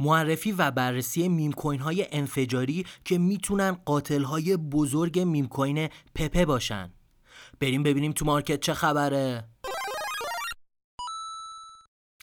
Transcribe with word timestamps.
معرفی 0.00 0.52
و 0.52 0.70
بررسی 0.70 1.28
meme 1.28 1.52
coin 1.52 1.80
های 1.80 2.06
انفجاری 2.12 2.86
که 3.04 3.18
می‌تونن 3.18 3.72
قاتل 3.72 4.22
های 4.22 4.56
بزرگ 4.56 5.20
meme 5.20 5.48
coin 5.48 5.88
Pepe 6.14 6.44
باشن. 6.44 6.92
بریم 7.60 7.82
ببینیم 7.82 8.12
تو 8.12 8.24
market 8.24 8.60
چه 8.60 8.74
خبره. 8.74 9.48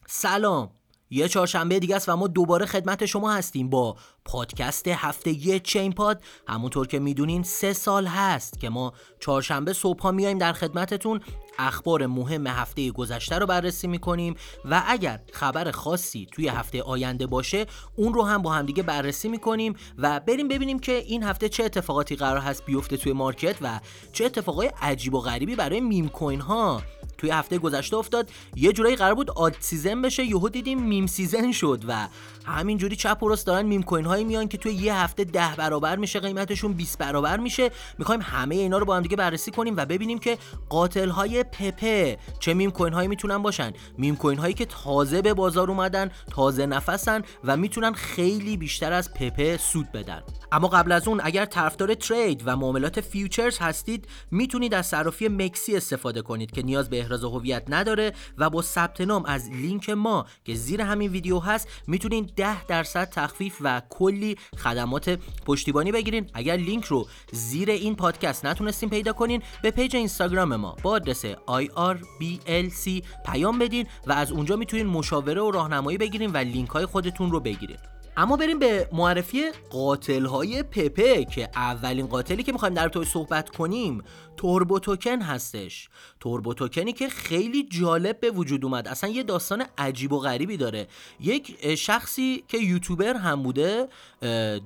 سلام. 0.07 0.76
یه 1.09 1.28
چهارشنبه 1.28 1.79
دیگه 1.79 1.96
است 1.96 2.09
و 2.09 2.15
ما 2.15 2.28
دوباره 2.28 2.65
خدمت 2.65 3.05
شما 3.05 3.31
هستیم 3.31 3.69
با 3.69 3.96
پادکست 4.26 4.87
هفتگی 4.87 5.60
چین 5.60 5.94
پاد. 5.94 6.21
همونطور 6.47 6.87
که 6.87 6.99
می‌دونین 6.99 7.44
سه 7.44 7.74
سال 7.74 8.06
هست 8.06 8.60
که 8.60 8.69
ما 8.69 8.94
چهارشنبه 9.20 9.74
صبح 9.74 10.01
ها 10.01 10.12
میایم 10.12 10.38
در 10.38 10.53
خدمتتون. 10.53 11.21
اخبار 11.60 12.06
مهم 12.06 12.47
هفته 12.47 12.92
گذشته 12.92 13.38
رو 13.38 13.46
بررسی 13.46 13.88
می‌کنیم 13.88 14.35
و 14.65 14.83
اگر 14.88 15.20
خبر 15.33 15.71
خاصی 15.71 16.27
توی 16.31 16.48
هفته 16.48 16.84
آینده 16.84 17.27
باشه 17.27 17.66
اون 17.95 18.13
رو 18.13 18.23
هم 18.23 18.41
با 18.41 18.53
همدیگه 18.53 18.84
بررسی 18.84 19.27
می‌کنیم 19.27 19.75
و 19.97 20.19
بریم 20.19 20.47
ببینیم 20.47 20.80
که 20.80 20.91
این 20.91 21.23
هفته 21.23 21.49
چه 21.49 21.63
اتفاقاتی 21.63 22.16
قرار 22.16 22.41
هست 22.41 22.66
بیفته 22.66 22.97
توی 22.97 23.13
market 23.13 23.55
و 23.61 23.80
چه 24.13 24.25
اتفاقای 24.25 24.71
عجیب 24.81 25.13
و 25.13 25.19
غریبی 25.19 25.55
برای 25.55 25.80
meme 25.79 26.09
coin 26.09 26.41
ها. 26.41 26.81
توی 27.17 27.30
هفته 27.30 27.57
گذشته 27.57 27.98
افتاد. 27.98 28.30
یه 28.55 28.73
جورایی 28.73 28.95
قرار 28.95 29.16
بود 29.16 29.31
alt 29.31 29.55
season 29.59 30.02
بشه. 30.02 30.23
یهو 30.23 30.49
دیدیم 30.49 30.81
meme 30.81 31.07
season 31.07 31.52
شد 31.52 31.84
و 31.88 32.08
همینجوری 32.45 32.95
چپ 32.95 33.23
و 33.23 33.27
راست 33.27 33.48
دارن 33.48 33.66
meme 33.66 33.84
coin 33.84 34.05
هایی 34.05 34.23
میان 34.23 34.48
که 34.48 34.58
توی 34.58 34.73
یه 34.73 34.95
هفته 34.95 35.23
ده 35.23 35.55
برابر 35.58 35.95
میشه 35.95 36.20
قیمتشون 36.20 36.73
20 36.73 36.98
برابر 36.98 37.38
میشه. 37.38 37.72
می‌خوایم 37.98 38.22
همه 38.22 38.55
اینا 38.55 38.77
رو 38.77 38.85
با 38.85 38.95
هم 38.95 39.02
دیگه 39.02 39.16
بررسی 39.16 39.52
کنیم 39.52 39.77
و 39.77 39.85
ببینیم 39.85 40.20
که 40.20 40.38
قاتل 40.70 41.09
های 41.09 41.44
Pepe 41.43 42.17
چه 42.39 42.53
meme 42.53 42.71
coin 42.71 42.93
هایی 42.94 43.08
می‌تونن 43.08 43.38
باشن. 43.38 43.73
meme 43.97 44.16
coin 44.16 44.38
هایی 44.38 44.53
که 44.53 44.66
تازه 44.66 45.22
به 45.22 45.34
بازار 45.34 45.72
اومدن 45.72 46.11
تازه 46.31 46.66
نفسن 46.66 47.22
و 47.44 47.58
می‌تونن 47.58 47.94
خیلی 47.94 48.58
بیشتر 48.58 48.94
از 48.94 49.13
Pepe 49.13 49.57
سود 49.58 49.91
بدن. 49.91 50.23
اما 50.52 50.67
قبل 50.67 50.91
از 50.91 51.08
اون 51.08 51.22
اگر 51.23 51.45
طرفدار 51.45 51.94
trade 51.94 52.44
و 52.45 52.56
معاملات 52.56 53.02
futures 53.02 53.58
هستید 53.59 54.08
می‌تونید 54.31 54.73
از 54.73 54.86
صرافی 54.88 55.28
MEXC 55.27 55.77
استفاده 55.78 56.22
کنید 56.22 56.52
که 56.52 56.63
نیاز 56.63 56.89
به 56.89 57.03
احراز 57.08 57.23
هویت 57.23 57.63
نداره 57.67 58.13
و 58.38 58.50
با 58.50 58.61
ثبت 58.61 59.02
نام 59.02 59.25
از 59.25 59.50
لینک 59.50 59.89
ما 59.89 60.25
که 60.45 60.55
زیر 60.55 60.81
همین 60.81 61.11
ویدیو 61.11 61.39
هست 61.39 61.67
می‌تونید 61.88 62.36
10 62.36 62.66
درصد 62.66 63.09
تخفیف 63.09 63.58
و 63.61 63.81
کلی 63.89 64.38
خدمات 64.58 65.19
پشتیبانی 65.45 65.91
بگیرین. 65.91 66.30
اگر 66.33 66.55
لینک 66.55 66.85
رو 66.85 67.08
زیر 67.31 67.69
این 67.69 67.95
پادکست 67.95 68.45
نتونستین 68.45 68.89
پیدا 68.89 69.13
کنین 69.13 69.41
به 69.61 69.72
پیج 69.72 69.95
اینستاگرام 69.95 70.55
ما 70.55 70.75
با 70.83 70.91
آدرس 70.91 71.25
IRBLC 71.25 73.03
پیام 73.25 73.59
بدین 73.59 73.88
و 74.08 74.11
از 74.11 74.31
اونجا 74.31 74.55
می‌تونین 74.55 74.88
مشاوره 74.88 75.41
و 75.41 75.52
راهنمایی 75.52 75.97
بگیرین 75.97 76.31
و 76.31 76.38
لینک 76.38 76.69
های 76.69 76.85
خودتون 76.85 77.31
رو 77.31 77.39
بگیرین. 77.39 77.78
اما 78.19 78.37
بریم 78.37 78.59
به 78.59 78.89
معرفی 78.91 79.43
قاتل 79.69 80.25
های 80.25 80.63
Pepe 80.63 81.25
که 81.25 81.49
اولین 81.55 82.07
قاتلی 82.07 82.43
که 82.43 82.51
می‌خوایم 82.51 82.73
در 82.73 82.89
توی 82.89 83.05
صحبت 83.05 83.49
کنیم 83.49 84.03
Turbo 84.38 84.80
توکن 84.79 85.21
هستش. 85.21 85.89
Turbo 86.19 86.53
توکنی 86.53 86.93
که 86.93 87.09
خیلی 87.09 87.63
جالب 87.63 88.19
به 88.19 88.31
وجود 88.31 88.65
اومد. 88.65 88.88
اصلا 88.88 89.09
یه 89.09 89.23
داستان 89.23 89.65
عجیب 89.77 90.13
و 90.13 90.19
غریبی 90.19 90.57
داره. 90.57 90.88
یک 91.19 91.75
شخصی 91.75 92.43
که 92.47 92.57
یوتیوبر 92.57 93.13
هم 93.13 93.43
بوده 93.43 93.88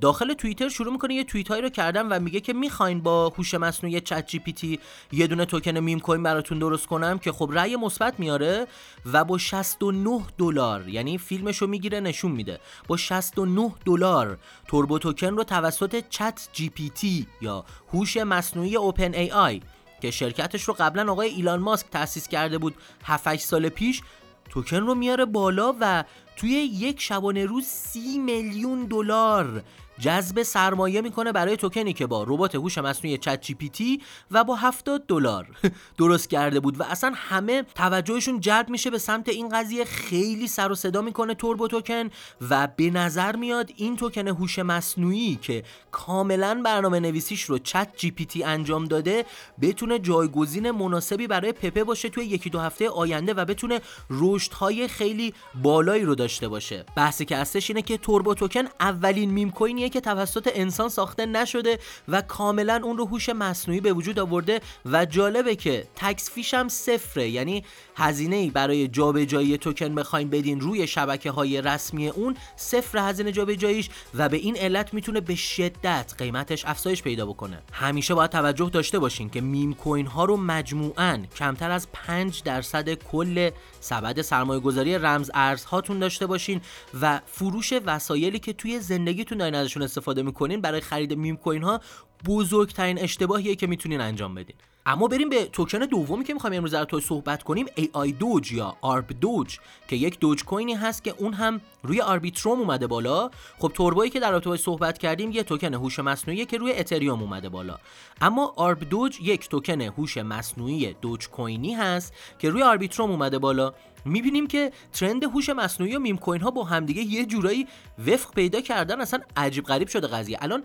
داخل 0.01 0.33
توییتر 0.33 0.69
شروع 0.69 0.91
می‌کنه 0.93 1.13
یه 1.13 1.23
توییت 1.23 1.47
هایی 1.47 1.61
رو 1.61 1.69
کردن 1.69 2.07
و 2.07 2.19
میگه 2.19 2.39
که 2.39 2.53
می‌خواین 2.53 3.01
با 3.01 3.29
هوش 3.29 3.53
مصنوعی 3.53 4.01
ChatGPT 4.01 4.79
یه 5.11 5.27
دونه 5.27 5.45
توکن 5.45 5.77
meme 5.77 5.99
coin 5.99 6.23
براتون 6.23 6.59
درست 6.59 6.87
کنم 6.87 7.19
که 7.19 7.31
خب 7.31 7.49
رأی 7.53 7.75
مثبت 7.75 8.19
میاره 8.19 8.67
و 9.13 9.23
با 9.23 9.37
69 9.37 10.21
دلار 10.37 10.89
یعنی 10.89 11.17
فیلمشو 11.17 11.67
می‌گیره 11.67 11.99
نشون 11.99 12.31
میده. 12.31 12.59
با 12.87 12.97
69 12.97 13.40
دلار. 13.85 14.37
Turbo 14.67 14.99
توکن 14.99 15.27
رو 15.27 15.43
توسط 15.43 16.03
ChatGPT 16.09 17.27
یا 17.41 17.65
هوش 17.93 18.17
مصنوعی 18.17 18.75
OpenAI 18.75 19.61
که 20.01 20.11
شرکتش 20.11 20.63
رو 20.63 20.75
قبلا 20.79 21.11
آقای 21.11 21.29
ایلان 21.29 21.59
ماسک 21.59 21.85
تأسیس 21.91 22.27
کرده 22.27 22.57
بود 22.57 22.75
7 23.03 23.35
سال 23.35 23.69
پیش 23.69 24.01
توکن 24.49 24.77
رو 24.77 24.95
میاره 24.95 25.25
بالا 25.25 25.75
و 25.79 26.03
توی 26.35 26.49
یک 26.51 27.01
شبانه 27.01 27.45
روز 27.45 27.65
سی 27.65 28.17
میلیون 28.17 28.85
دلار 28.85 29.63
جذب 30.01 30.43
سرمایه 30.43 31.01
می‌کنه 31.01 31.31
برای 31.31 31.57
توکنی 31.57 31.93
که 31.93 32.07
با 32.07 32.23
ربات 32.23 32.55
هوش 32.55 32.77
مصنوعی 32.77 33.17
ChatGPT 33.17 34.01
و 34.31 34.43
با 34.43 34.55
70 34.55 35.03
دلار. 35.07 35.47
درست 35.97 36.29
کرده 36.29 36.59
بود 36.59 36.79
و 36.79 36.83
اصلا 36.83 37.11
همه 37.15 37.63
توجهشون 37.75 38.39
جلب 38.39 38.69
میشه 38.69 38.89
به 38.89 38.97
سمت 38.97 39.29
این 39.29 39.49
قضیه. 39.49 39.85
خیلی 39.85 40.47
سر 40.47 40.71
و 40.71 40.75
صدا 40.75 41.01
می‌کنه 41.01 41.33
Turbo 41.33 41.67
توکن 41.67 42.09
و 42.49 42.67
به 42.75 42.89
نظر 42.89 43.35
میاد 43.35 43.71
این 43.75 43.95
توکن 43.95 44.27
هوش 44.27 44.59
مصنوعی 44.59 45.39
که 45.41 45.63
کاملا 45.91 46.61
برنامه 46.65 46.99
نویسیش 46.99 47.43
رو 47.43 47.57
ChatGPT 47.57 48.43
انجام 48.43 48.85
داده 48.85 49.25
بتونه 49.61 49.99
جایگزین 49.99 50.71
مناسبی 50.71 51.27
برای 51.27 51.51
Pepe 51.51 51.83
باشه 51.83 52.09
توی 52.09 52.25
یکی 52.25 52.49
دو 52.49 52.59
هفته 52.59 52.89
آینده 52.89 53.33
و 53.33 53.45
بتونه 53.45 53.81
رشدهای 54.09 54.87
خیلی 54.87 55.33
بالایی 55.63 56.03
رو 56.03 56.15
داشته 56.15 56.47
باشه. 56.47 56.85
بحثی 56.95 57.25
که 57.25 57.37
هستش 57.37 57.69
اینه 57.69 57.81
که 57.81 57.97
Turbo 57.97 58.33
توکن 58.33 58.63
اولین 58.79 59.31
meme 59.31 59.51
coin 59.51 59.77
یه 59.77 59.90
که 59.91 60.01
توسط 60.01 60.51
انسان 60.53 60.89
ساخته 60.89 61.25
نشده 61.25 61.79
و 62.07 62.21
کاملا 62.21 62.81
اون 62.83 62.97
رو 62.97 63.05
هوش 63.05 63.29
مصنوعی 63.29 63.81
به 63.81 63.93
وجود 63.93 64.19
آورده 64.19 64.61
و 64.85 65.05
جالبه 65.05 65.55
که 65.55 65.87
tax 65.95 66.31
fee 66.31 66.45
ش 66.45 66.53
هم 66.53 66.69
صفره. 66.69 67.29
یعنی 67.29 67.63
هزینه 67.95 68.35
ای 68.35 68.49
برای 68.49 68.87
جابجایی 68.87 69.57
توکن 69.57 69.95
بخواین 69.95 70.29
بدین 70.29 70.59
روی 70.59 70.87
شبکه 70.87 71.31
های 71.31 71.61
رسمی 71.61 72.07
اون 72.07 72.37
صفر 72.55 72.97
هزینه 72.97 73.31
جابجاییش 73.31 73.89
و 74.13 74.29
به 74.29 74.37
این 74.37 74.57
علت 74.57 74.93
می‌تونه 74.93 75.21
به 75.21 75.35
شدت 75.35 76.13
قیمتش 76.17 76.65
افزایش 76.65 77.03
پیدا 77.03 77.25
بکنه. 77.25 77.61
همیشه 77.73 78.13
باید 78.13 78.31
توجه 78.31 78.69
داشته 78.69 78.99
باشین 78.99 79.29
که 79.29 79.41
meme 79.41 79.73
coin 79.73 80.05
ها 80.05 80.25
رو 80.25 80.37
مجموعاً 80.37 81.19
کمتر 81.35 81.71
از 81.71 81.87
5 81.93 82.43
درصد 82.43 82.93
کل 82.93 83.49
سبد 83.79 84.21
سرمایه 84.21 84.59
گذاری 84.59 84.97
رمز 84.97 85.31
ارز 85.33 85.63
هاتون 85.63 85.99
داشته 85.99 86.25
باشین 86.25 86.61
و 87.01 87.21
فروش 87.25 87.73
وسایلی 87.85 88.39
که 88.39 88.53
توی 88.53 88.79
زندگیتون 88.79 89.37
دارین 89.37 89.55
ازشون 89.71 89.83
استفاده 89.83 90.23
می‌کنین 90.23 90.61
برای 90.61 90.81
خرید 90.81 91.13
meme 91.13 91.37
coin 91.37 91.63
ها 91.63 91.81
بزرگترین 92.25 92.99
اشتباهیه 92.99 93.55
که 93.55 93.67
می‌تونین 93.67 94.01
انجام 94.01 94.35
بدین. 94.35 94.55
اما 94.85 95.07
بریم 95.07 95.29
به 95.29 95.45
توکن 95.45 95.79
دومی 95.79 96.23
که 96.23 96.33
می‌خوایم 96.33 96.55
امروز 96.57 96.73
در 96.73 96.85
تو 96.85 96.99
صحبت 96.99 97.43
کنیم 97.43 97.65
AI 97.65 98.13
دوج 98.19 98.51
یا 98.51 98.77
آرب 98.81 99.07
دوج 99.21 99.59
که 99.87 99.95
یک 99.95 100.19
دوج 100.19 100.45
کوینی 100.45 100.73
هست 100.73 101.03
که 101.03 101.15
اون 101.17 101.33
هم 101.33 101.61
روی 101.83 102.01
Arbitrum 102.01 102.59
اومده 102.59 102.87
بالا. 102.87 103.29
خب 103.59 103.71
Turbo 103.73 104.00
یی 104.00 104.11
که 104.11 104.19
در 104.19 104.31
رابطه 104.31 104.57
صحبت 104.57 104.97
کردیم 104.97 105.31
یه 105.31 105.43
توکن 105.43 105.73
هوش 105.73 105.99
مصنوعی 105.99 106.45
که 106.45 106.57
روی 106.57 106.73
اتریوم 106.73 107.21
اومده 107.21 107.49
بالا. 107.49 107.77
اما 108.21 108.53
ArbDoge 108.55 109.19
یک 109.21 109.49
توکن 109.49 109.81
هوش 109.81 110.17
مصنوعی 110.17 110.95
دوج 111.01 111.29
کوینی 111.29 111.73
هست 111.73 112.13
که 112.39 112.49
روی 112.49 112.63
Arbitrum 112.63 113.11
اومده 113.11 113.39
بالا. 113.39 113.73
می‌بینیم 114.05 114.47
که 114.47 114.71
trend 114.93 115.23
هوش 115.23 115.49
مصنوعی 115.49 115.95
و 115.95 115.99
meme 115.99 116.17
coin 116.17 116.41
ها 116.41 116.51
با 116.51 116.63
همدیگه 116.63 117.01
یه 117.01 117.25
جورایی 117.25 117.67
وفق 118.07 118.33
پیدا 118.33 118.61
کردن 118.61 119.01
اصلا 119.01 119.19
عجیب 119.37 119.65
غریب 119.65 119.87
شده 119.87 120.07
قضیه. 120.07 120.37
الان 120.41 120.63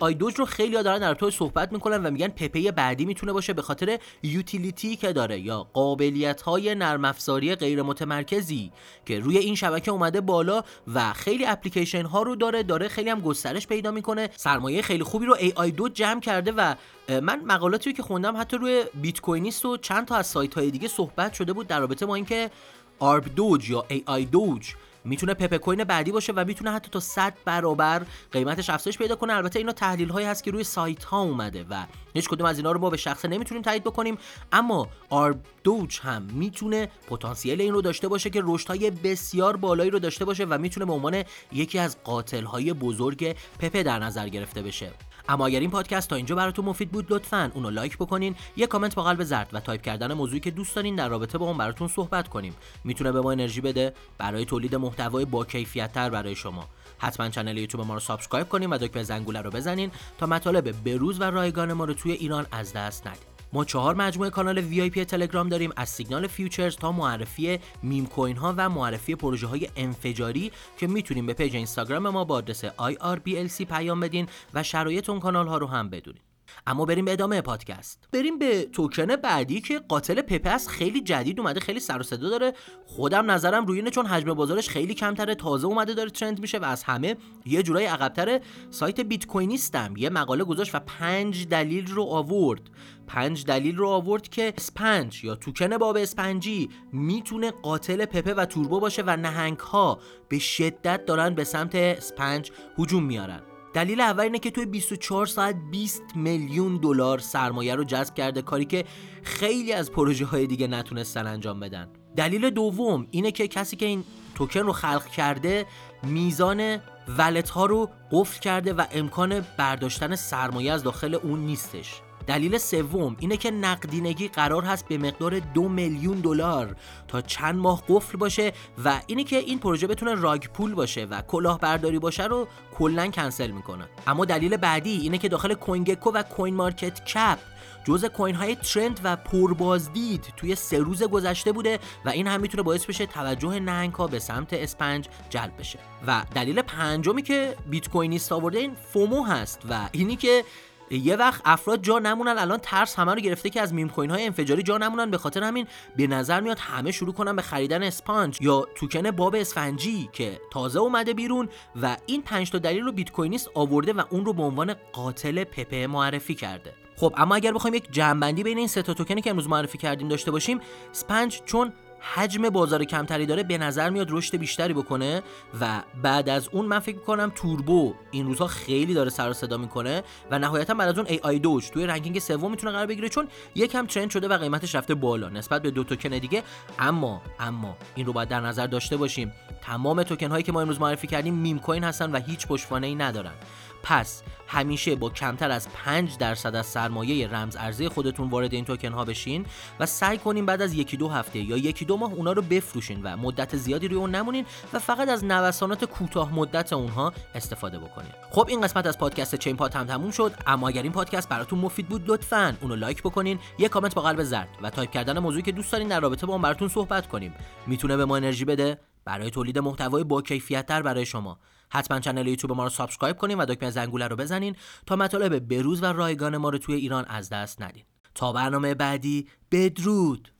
آی 0.00 0.14
دوج 0.14 0.34
رو 0.34 0.44
خیلی 0.44 0.82
دارن 0.82 0.98
در 0.98 1.14
تو 1.14 1.30
صحبت 1.30 1.72
می‌کنن 1.72 2.06
و 2.06 2.10
میگن 2.10 2.28
پپه 2.28 2.72
بعدی 2.72 3.04
می‌تونه 3.04 3.32
باشه 3.32 3.52
به 3.52 3.62
خاطر 3.62 3.98
یوتیلیتی 4.22 4.96
که 4.96 5.12
داره 5.12 5.40
یا 5.40 5.66
قابلیت 5.72 6.42
های 6.42 6.74
نرم 6.74 7.04
افزاری 7.04 7.54
غیر 7.54 7.82
متمرکزی 7.82 8.72
که 9.06 9.20
روی 9.20 9.38
این 9.38 9.54
شبکه 9.54 9.90
اومده 9.90 10.20
بالا 10.20 10.62
و 10.94 11.12
خیلی 11.12 11.46
اپلیکیشن 11.46 12.04
ها 12.04 12.22
رو 12.22 12.36
داره 12.36 12.62
داره 12.62 12.88
خیلی 12.88 13.10
هم 13.10 13.20
گسترش 13.20 13.66
پیدا 13.66 13.90
می‌کنه. 13.90 14.30
سرمایه 14.36 14.82
خیلی 14.82 15.02
خوبی 15.02 15.26
رو 15.26 15.36
آی 15.56 15.70
دوج 15.70 15.92
جمع 15.92 16.20
کرده 16.20 16.52
و 16.52 16.74
من 17.08 17.44
مقالاتی 17.44 17.92
که 17.92 18.02
خوندم 18.02 18.36
حتی 18.36 18.56
روی 18.56 18.84
بیت 18.94 19.20
کوینیست 19.20 19.64
و 19.64 19.76
چند 19.76 20.06
تا 20.06 20.16
از 20.16 20.26
سایت 20.26 20.54
های 20.54 20.70
دیگه 20.70 20.88
صحبت 20.88 21.34
شده 21.34 21.52
بود 21.52 21.66
در 21.66 21.80
رابطه 21.80 22.06
با 22.06 22.14
اینکه 22.14 22.50
ArbDoge 22.98 23.70
یا 23.70 23.84
AI 24.06 24.24
Doge 24.24 24.74
می‌تونه 25.04 25.34
Pepe 25.34 25.56
coin 25.56 25.84
بعدی 25.84 26.12
باشه 26.12 26.32
و 26.36 26.44
می‌تونه 26.44 26.70
حتی 26.70 26.90
تا 26.90 27.00
100 27.00 27.34
برابر 27.44 28.02
قیمتش 28.32 28.70
افزایش 28.70 28.98
پیدا 28.98 29.16
کنه. 29.16 29.32
البته 29.32 29.58
اینا 29.58 29.72
تحلیل 29.72 30.08
هایی 30.08 30.26
هست 30.26 30.44
که 30.44 30.50
روی 30.50 30.64
سایت 30.64 31.04
ها 31.04 31.22
اومده 31.22 31.66
و 31.70 31.84
هیچ 32.14 32.28
کدوم 32.28 32.46
از 32.46 32.58
اینا 32.58 32.72
رو 32.72 32.80
ما 32.80 32.90
به 32.90 32.96
شخصه 32.96 33.28
نمی‌تونیم 33.28 33.62
تایید 33.62 33.84
بکنیم. 33.84 34.18
اما 34.52 34.88
ArbDoge 35.10 36.00
هم 36.00 36.22
می‌تونه 36.22 36.88
پتانسیل 37.08 37.60
این 37.60 37.72
رو 37.72 37.82
داشته 37.82 38.08
باشه 38.08 38.30
که 38.30 38.42
رشد 38.44 38.68
های 38.68 38.90
بسیار 38.90 39.56
بالایی 39.56 39.90
رو 39.90 39.98
داشته 39.98 40.24
باشه 40.24 40.44
و 40.44 40.58
می‌تونه 40.58 40.86
به 40.86 40.92
عنوان 40.92 41.24
یکی 41.52 41.78
از 41.78 41.96
قاتل 42.04 42.44
های 42.44 42.72
بزرگ 42.72 43.36
Pepe 43.58 43.82
در 43.82 43.98
نظر 43.98 44.28
گرفته 44.28 44.62
بشه. 44.62 44.90
اما 45.28 45.46
اگر 45.46 45.60
این 45.60 45.70
پادکست 45.70 46.10
تا 46.10 46.16
اینجا 46.16 46.34
براتون 46.34 46.64
مفید 46.64 46.90
بود 46.90 47.06
لطفا 47.12 47.50
اونو 47.54 47.70
لایک 47.70 47.96
بکنین 47.96 48.34
یه 48.56 48.66
کامنت 48.66 48.94
با 48.94 49.02
قلب 49.02 49.24
زرد 49.24 49.48
و 49.52 49.60
تایپ 49.60 49.82
کردن 49.82 50.12
موضوعی 50.12 50.40
که 50.40 50.50
دوست 50.50 50.76
دارین 50.76 50.96
در 50.96 51.08
رابطه 51.08 51.38
با 51.38 51.46
اون 51.46 51.58
براتون 51.58 51.88
صحبت 51.88 52.28
کنیم. 52.28 52.54
می‌تونه 52.84 53.12
به 53.12 53.20
ما 53.20 53.32
انرژی 53.32 53.60
بده 53.60 53.92
برای 54.18 54.44
تولید 54.44 54.74
محتوای 54.74 55.24
با 55.24 55.44
کیفیت 55.44 55.92
تر 55.92 56.10
برای 56.10 56.34
شما. 56.34 56.68
حتما 56.98 57.28
کانال 57.28 57.58
یوتیوب 57.58 57.86
ما 57.86 57.94
رو 57.94 58.00
subscribe 58.00 58.48
کنین 58.48 58.70
و 58.70 58.78
دکمه 58.78 59.02
زنگوله 59.02 59.42
رو 59.42 59.50
بزنین 59.50 59.90
تا 60.18 60.26
مطالب 60.26 60.84
بروز 60.84 61.20
و 61.20 61.24
رایگان 61.24 61.72
ما 61.72 61.84
رو 61.84 61.94
توی 61.94 62.12
ایران 62.12 62.46
از 62.52 62.72
دست 62.72 63.06
ندید. 63.06 63.37
ما 63.52 63.64
چهار 63.64 63.94
مجموعه 63.94 64.30
کانال 64.30 64.58
VIP 64.58 65.04
تلگرام 65.04 65.48
داریم 65.48 65.70
از 65.76 65.88
سیگنال 65.88 66.26
futures 66.26 66.76
تا 66.76 66.92
معرفی 66.92 67.58
meme 67.82 68.06
coin 68.06 68.36
ها 68.36 68.54
و 68.56 68.68
معرفی 68.68 69.14
پروژه 69.14 69.46
های 69.46 69.68
انفجاری 69.76 70.52
که 70.78 70.86
می‌تونیم 70.86 71.26
به 71.26 71.32
پیج 71.32 71.56
اینستاگرام 71.56 72.08
ما 72.08 72.24
با 72.24 72.34
آدرس 72.34 72.64
IRBLC 72.64 73.62
پیام 73.62 74.00
بدین 74.00 74.28
و 74.54 74.62
شرایط 74.62 75.10
اون 75.10 75.20
کانال 75.20 75.46
ها 75.46 75.58
رو 75.58 75.66
هم 75.66 75.90
بدونید 75.90 76.27
اما 76.66 76.84
بریم 76.84 77.04
به 77.04 77.12
ادامه 77.12 77.40
پادکست. 77.40 78.08
بریم 78.12 78.38
به 78.38 78.64
توکن 78.72 79.16
بعدی 79.16 79.60
که 79.60 79.78
قاتل 79.78 80.22
Pepe 80.22 80.50
است 80.50 80.68
خیلی 80.68 81.00
جدید 81.00 81.40
اومده 81.40 81.60
خیلی 81.60 81.80
سر 81.80 82.00
و 82.00 82.02
صدا 82.02 82.28
داره. 82.28 82.52
خودم 82.86 83.30
نظرم 83.30 83.66
روی 83.66 83.78
اینه 83.78 83.90
چون 83.90 84.06
حجم 84.06 84.34
بازارش 84.34 84.68
خیلی 84.68 84.94
کمتره 84.94 85.34
تازه 85.34 85.66
اومده 85.66 85.94
داره 85.94 86.10
ترند 86.10 86.40
میشه 86.40 86.58
و 86.58 86.64
از 86.64 86.82
همه 86.82 87.16
یه 87.46 87.62
جورایی 87.62 87.86
عقبتره. 87.86 88.40
سایت 88.70 89.00
بیت 89.00 89.26
کوینیستم 89.26 89.94
یه 89.96 90.10
مقاله 90.10 90.44
گذاشت 90.44 90.74
و 90.74 90.78
پنج 90.78 91.46
دلیل 91.48 91.86
رو 91.86 92.04
آورد. 92.04 92.60
پنج 93.06 93.44
دلیل 93.44 93.76
رو 93.76 93.88
آورد 93.88 94.28
که 94.28 94.54
اسپنج 94.56 95.24
یا 95.24 95.34
توکن 95.34 95.78
باب 95.78 95.96
اسپنجی 95.96 96.68
می‌تونه 96.92 97.50
قاتل 97.50 98.04
پپه 98.04 98.34
و 98.34 98.44
توربو 98.44 98.80
باشه 98.80 99.02
و 99.06 99.16
نهنگ 99.16 99.58
ها 99.58 99.98
به 100.28 100.38
شدت 100.38 101.04
دارن 101.06 101.34
به 101.34 101.44
سمت 101.44 101.74
اسپنج 101.74 102.50
هجوم 102.78 103.04
میارن. 103.04 103.40
دلیل 103.74 104.00
اول 104.00 104.24
اینه 104.24 104.38
که 104.38 104.50
توی 104.50 104.66
24 104.66 105.26
ساعت 105.26 105.56
20 105.70 106.02
میلیون 106.14 106.76
دلار 106.76 107.18
سرمایه 107.18 107.74
رو 107.74 107.84
جذب 107.84 108.14
کرده 108.14 108.42
کاری 108.42 108.64
که 108.64 108.84
خیلی 109.22 109.72
از 109.72 109.92
پروژه 109.92 110.24
های 110.24 110.46
دیگه 110.46 110.66
نتونستن 110.66 111.26
انجام 111.26 111.60
بدن. 111.60 111.88
دلیل 112.16 112.50
دوم 112.50 113.06
اینه 113.10 113.30
که 113.30 113.48
کسی 113.48 113.76
که 113.76 113.86
این 113.86 114.04
توکن 114.34 114.60
رو 114.60 114.72
خلق 114.72 115.06
کرده 115.06 115.66
میزان 116.02 116.78
ولت 117.08 117.50
ها 117.50 117.66
رو 117.66 117.90
قفل 118.12 118.40
کرده 118.40 118.72
و 118.72 118.84
امکان 118.92 119.46
برداشتن 119.56 120.16
سرمایه 120.16 120.72
از 120.72 120.82
داخل 120.82 121.14
اون 121.14 121.40
نیستش. 121.40 122.00
دلیل 122.28 122.58
سوم 122.58 123.16
اینه 123.18 123.36
که 123.36 123.50
نقدینگی 123.50 124.28
قرار 124.28 124.64
هست 124.64 124.88
به 124.88 124.98
مقدار 124.98 125.38
دو 125.38 125.68
میلیون 125.68 126.20
دلار 126.20 126.76
تا 127.08 127.20
چند 127.20 127.54
ماه 127.54 127.82
قفل 127.88 128.18
باشه 128.18 128.52
و 128.84 129.00
اینه 129.06 129.24
که 129.24 129.36
این 129.36 129.58
پروژه 129.58 129.86
بتونه 129.86 130.14
راگ 130.14 130.44
پول 130.46 130.74
باشه 130.74 131.04
و 131.04 131.22
کلاهبرداری 131.22 131.98
باشه 131.98 132.24
رو 132.24 132.48
کلا 132.78 133.06
کنسل 133.06 133.50
می‌کنه. 133.50 133.88
اما 134.06 134.24
دلیل 134.24 134.56
بعدی 134.56 134.90
اینه 134.90 135.18
که 135.18 135.28
داخل 135.28 135.54
کوین 135.54 135.84
گکو 135.84 136.10
و 136.10 136.22
کوین 136.22 136.54
مارکت 136.54 137.04
کپ 137.04 137.38
جزء 137.84 138.04
coin 138.04 138.34
های 138.34 138.54
trend 138.54 139.00
و 139.04 139.16
پربازدید 139.16 140.32
توی 140.36 140.54
سه 140.54 140.78
روز 140.78 141.02
گذشته 141.02 141.52
بوده 141.52 141.78
و 142.04 142.08
این 142.08 142.26
هم 142.26 142.40
می‌تونه 142.40 142.62
باعث 142.62 142.86
بشه 142.86 143.06
توجه 143.06 143.60
نهنگ 143.60 143.94
ها 143.94 144.06
به 144.06 144.18
سمت 144.18 144.52
Sponge 144.52 145.08
جلب 145.30 145.58
بشه. 145.58 145.78
و 146.06 146.24
دلیل 146.34 146.62
پنجمی 146.62 147.22
که 147.22 147.56
Bitcoinist 147.70 148.32
آورده 148.32 148.58
این 148.58 148.74
FOMO 148.92 149.24
هست 149.24 149.62
و 149.70 149.88
اینی 149.92 150.16
که 150.16 150.44
یه 150.90 151.16
وقت 151.16 151.42
افراد 151.44 151.82
جا 151.82 151.98
نمونن 151.98 152.38
الان 152.38 152.58
ترس 152.58 152.98
همه 152.98 153.14
رو 153.14 153.20
گرفته 153.20 153.50
که 153.50 153.60
از 153.60 153.74
meme 153.74 153.88
coin 153.88 154.10
های 154.10 154.24
انفجاری 154.26 154.62
جا 154.62 154.78
نمونن. 154.78 155.10
به 155.10 155.18
خاطر 155.18 155.42
همین 155.42 155.66
به 155.96 156.06
نظر 156.06 156.40
میاد 156.40 156.58
همه 156.58 156.92
شروع 156.92 157.14
کنن 157.14 157.36
به 157.36 157.42
خریدن 157.42 157.82
Sponge 157.82 158.38
یا 158.40 158.66
توکن 158.74 159.10
باب 159.10 159.34
اسفنجی 159.34 160.08
که 160.12 160.40
تازه 160.52 160.78
اومده 160.78 161.14
بیرون 161.14 161.48
و 161.82 161.96
این 162.06 162.22
پنج 162.22 162.50
تا 162.50 162.58
دلیل 162.58 162.84
رو 162.84 162.92
Bitcoinist 162.92 163.50
آورده 163.54 163.92
و 163.92 164.02
اون 164.10 164.24
رو 164.24 164.32
به 164.32 164.42
عنوان 164.42 164.74
قاتل 164.92 165.44
Pepe 165.44 165.86
معرفی 165.86 166.34
کرده. 166.34 166.74
خب 166.96 167.14
اما 167.16 167.34
اگر 167.34 167.52
بخوایم 167.52 167.74
یک 167.74 167.92
جمع 167.92 168.13
بندی 168.13 168.42
بین 168.42 168.58
این 168.58 168.66
سه 168.66 168.82
تا 168.82 168.94
توکنی 168.94 169.20
که 169.20 169.30
امروز 169.30 169.48
معرفی 169.48 169.78
کردیم 169.78 170.08
داشته 170.08 170.30
باشیم 170.30 170.60
Sponge 170.92 171.40
چون 171.44 171.72
حجم 172.00 172.50
بازار 172.50 172.84
کمتری 172.84 173.26
داره 173.26 173.42
به 173.42 173.58
نظر 173.58 173.90
میاد 173.90 174.08
رشد 174.10 174.36
بیشتری 174.36 174.72
بکنه 174.72 175.22
و 175.60 175.82
بعد 176.02 176.28
از 176.28 176.48
اون 176.52 176.66
من 176.66 176.78
فکر 176.78 176.98
کنم 176.98 177.32
Turbo 177.34 177.94
این 178.10 178.26
روزها 178.26 178.46
خیلی 178.46 178.94
داره 178.94 179.10
سر 179.10 179.32
صدا 179.32 179.56
می‌کنه 179.56 180.02
و 180.30 180.38
نهایتا 180.38 180.74
بعد 180.74 180.88
از 180.88 180.98
اون 180.98 181.06
AiDoge 181.06 181.70
توی 181.70 181.86
ranking 181.86 182.18
سوم 182.18 182.50
می‌تونه 182.50 182.72
قرار 182.72 182.86
بگیره 182.86 183.08
چون 183.08 183.28
یکم 183.54 183.86
trend 183.86 184.10
شده 184.10 184.28
و 184.28 184.38
قیمتش 184.38 184.74
رفته 184.74 184.94
بالا. 184.94 185.28
نسبت 185.28 185.62
به 185.62 185.70
دو 185.70 185.84
توکن 185.84 186.18
دیگه 186.18 186.42
اما 186.78 187.22
اما 187.40 187.76
این 187.94 188.06
رو 188.06 188.12
باید 188.12 188.28
در 188.28 188.40
نظر 188.40 188.66
داشته 188.66 188.96
باشیم. 188.96 189.32
تمام 189.62 190.02
توکن 190.02 190.30
هایی 190.30 190.42
که 190.42 190.52
ما 190.52 190.60
امروز 190.60 190.80
معرفی 190.80 191.06
کردیم 191.06 191.34
میم 191.34 191.58
کوین 191.58 191.84
هستن 191.84 192.10
و 192.10 192.20
هیچ 192.20 192.46
پشتوانه 192.46 192.86
ای 192.86 192.94
ندارن. 192.94 193.34
پس 193.82 194.22
همیشه 194.48 194.96
با 194.96 195.10
کمتر 195.10 195.50
از 195.50 195.68
5 195.68 196.16
درصد 196.18 196.54
از 196.54 196.66
سرمایه 196.66 197.28
رمز 197.28 197.56
ارزی 197.56 197.88
خودتون 197.88 198.28
وارد 198.28 198.54
این 198.54 198.64
توکن 198.64 198.92
ها 198.92 199.04
بشین 199.04 199.46
و 199.80 199.86
سعی 199.86 200.18
کنین 200.18 200.46
بعد 200.46 200.62
از 200.62 200.74
یکی 200.74 200.96
دو 200.96 201.08
هفته 201.08 201.38
یا 201.38 201.56
یکی 201.56 201.84
دو 201.84 201.96
ماه 201.96 202.12
اونا 202.12 202.32
رو 202.32 202.42
بفروشین 202.42 203.00
و 203.02 203.16
مدت 203.16 203.56
زیادی 203.56 203.88
روی 203.88 203.98
اون 203.98 204.14
نمونین 204.14 204.46
و 204.72 204.78
فقط 204.78 205.08
از 205.08 205.24
نوسانات 205.24 205.84
کوتاه 205.84 206.34
مدت 206.34 206.72
اونها 206.72 207.12
استفاده 207.34 207.78
بکنین. 207.78 208.10
خب 208.30 208.46
این 208.48 208.60
قسمت 208.60 208.86
از 208.86 208.98
پادکست 208.98 209.34
چین 209.34 209.56
پات 209.56 209.76
هم 209.76 209.86
تموم 209.86 210.10
شد 210.10 210.34
اما 210.46 210.68
اگر 210.68 210.82
این 210.82 210.92
پادکست 210.92 211.28
براتون 211.28 211.58
مفید 211.58 211.88
بود 211.88 212.10
لطفا 212.10 212.56
اونو 212.60 212.76
لایک 212.76 213.02
بکنین 213.02 213.38
یه 213.58 213.68
کامنت 213.68 213.94
با 213.94 214.02
قلب 214.02 214.22
زرد 214.22 214.48
و 214.62 214.70
تایپ 214.70 214.90
کردن 214.90 215.18
موضوعی 215.18 215.42
که 215.42 215.52
دوست 215.52 215.72
دارین 215.72 215.88
در 215.88 216.00
رابطه 216.00 216.26
با 216.26 216.32
اون 216.32 216.42
براتون 216.42 216.68
صحبت 216.68 217.08
کنیم. 217.08 217.34
می‌تونه 217.66 217.96
به 217.96 218.04
ما 218.04 218.16
انرژی 218.16 218.44
بده 218.44 218.78
برای 219.04 219.30
تولید 219.30 219.58
محتوای 219.58 220.04
با 220.04 220.22
کیفیت 220.22 220.66
تر 220.66 220.82
برای 220.82 221.06
شما. 221.06 221.38
حتما 221.70 222.00
کانال 222.00 222.28
یوتیوب 222.28 222.52
ما 222.52 222.64
رو 222.64 222.70
subscribe 222.70 223.16
کنین 223.16 223.38
و 223.38 223.44
دکمه 223.44 223.70
زنگوله 223.70 224.08
رو 224.08 224.16
بزنین 224.16 224.56
تا 224.86 224.96
مطالب 224.96 225.38
بروز 225.48 225.82
و 225.82 225.86
رایگان 225.86 226.36
ما 226.36 226.48
رو 226.48 226.58
توی 226.58 226.74
ایران 226.74 227.04
از 227.04 227.28
دست 227.28 227.62
ندین. 227.62 227.84
تا 228.14 228.32
برنامه 228.32 228.74
بعدی 228.74 229.28
بدرود! 229.52 230.32